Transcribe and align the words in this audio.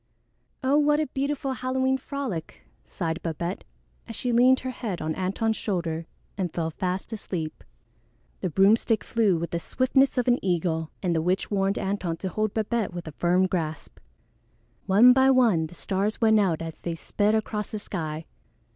"Oh, 0.63 0.79
what 0.79 0.99
a 0.99 1.05
beautiful 1.05 1.53
Halloween 1.53 1.95
frolic," 1.95 2.63
sighed 2.87 3.21
Babette 3.21 3.63
as 4.07 4.15
she 4.15 4.31
leaned 4.31 4.61
her 4.61 4.71
head 4.71 4.99
on 4.99 5.13
Antone's 5.13 5.57
shoulder 5.57 6.07
and 6.39 6.51
fell 6.51 6.71
fast 6.71 7.13
asleep. 7.13 7.63
The 8.39 8.49
broomstick 8.49 9.03
flew 9.03 9.37
with 9.37 9.51
the 9.51 9.59
swiftness 9.59 10.17
of 10.17 10.27
an 10.27 10.43
eagle, 10.43 10.89
and 11.03 11.15
the 11.15 11.21
witch 11.21 11.51
warned 11.51 11.77
Antone 11.77 12.17
to 12.17 12.29
hold 12.29 12.51
Babette 12.55 12.95
with 12.95 13.07
a 13.07 13.11
firm 13.19 13.45
grasp. 13.45 13.99
One 14.87 15.13
by 15.13 15.29
one 15.29 15.67
the 15.67 15.75
stars 15.75 16.19
went 16.19 16.39
out 16.39 16.63
as 16.63 16.79
they 16.79 16.95
sped 16.95 17.35
across 17.35 17.69
the 17.69 17.77
sky. 17.77 18.25